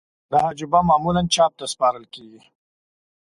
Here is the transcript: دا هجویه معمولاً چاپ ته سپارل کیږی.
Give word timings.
دا 0.31 0.39
هجویه 0.47 0.79
معمولاً 0.89 1.21
چاپ 1.35 1.51
ته 1.59 1.65
سپارل 1.73 2.05
کیږی. 2.13 2.41